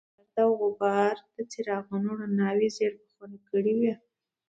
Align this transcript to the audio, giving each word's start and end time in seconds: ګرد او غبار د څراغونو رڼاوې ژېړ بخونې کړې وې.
ګرد 0.15 0.35
او 0.43 0.49
غبار 0.61 1.15
د 1.35 1.37
څراغونو 1.51 2.09
رڼاوې 2.19 2.67
ژېړ 2.75 2.91
بخونې 3.01 3.39
کړې 3.49 3.73
وې. 3.79 3.93